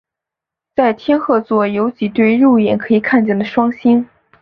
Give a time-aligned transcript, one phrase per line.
[0.75, 4.03] 在天鹤座有几对肉眼可以看见的双星。